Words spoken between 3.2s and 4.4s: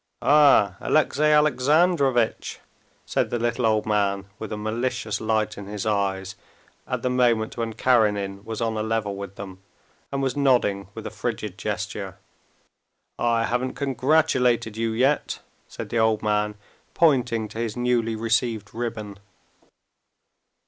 the little old man,